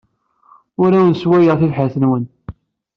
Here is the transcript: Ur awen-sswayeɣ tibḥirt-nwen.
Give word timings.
Ur 0.81 0.91
awen-sswayeɣ 0.93 1.55
tibḥirt-nwen. 1.57 2.25